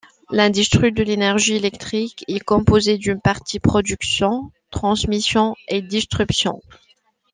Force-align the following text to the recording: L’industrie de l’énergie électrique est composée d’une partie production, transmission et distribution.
L’industrie 0.31 0.91
de 0.91 1.03
l’énergie 1.03 1.53
électrique 1.55 2.25
est 2.27 2.39
composée 2.39 2.97
d’une 2.97 3.21
partie 3.21 3.59
production, 3.59 4.51
transmission 4.71 5.53
et 5.67 5.83
distribution. 5.83 6.59